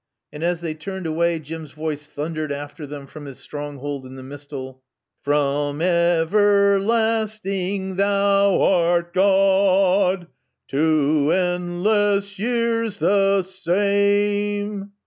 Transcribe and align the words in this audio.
And 0.33 0.41
as 0.43 0.61
they 0.61 0.73
turned 0.73 1.05
away 1.05 1.37
Jim's 1.37 1.73
voice 1.73 2.09
thundered 2.09 2.51
after 2.51 2.87
them 2.87 3.05
from 3.05 3.25
his 3.25 3.37
stronghold 3.37 4.03
in 4.03 4.15
the 4.15 4.23
mistal. 4.23 4.81
"From 5.21 5.79
av 5.79 6.31
ver 6.31 6.79
lasstin' 6.79 7.97
THOU 7.97 8.61
ART 8.63 9.13
GAWD! 9.13 10.27
To 10.69 11.31
andless 11.31 12.39
ye 12.39 12.47
ears 12.47 12.97
ther 12.97 13.43
sa 13.43 13.73
ame!" 13.73 14.89